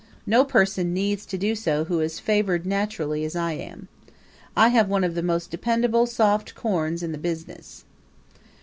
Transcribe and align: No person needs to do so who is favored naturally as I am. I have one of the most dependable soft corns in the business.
No 0.25 0.43
person 0.43 0.95
needs 0.95 1.27
to 1.27 1.37
do 1.37 1.53
so 1.53 1.83
who 1.83 1.99
is 1.99 2.19
favored 2.19 2.65
naturally 2.65 3.23
as 3.23 3.35
I 3.35 3.51
am. 3.53 3.87
I 4.57 4.69
have 4.69 4.89
one 4.89 5.03
of 5.03 5.13
the 5.13 5.21
most 5.21 5.51
dependable 5.51 6.07
soft 6.07 6.55
corns 6.55 7.03
in 7.03 7.11
the 7.11 7.19
business. 7.19 7.83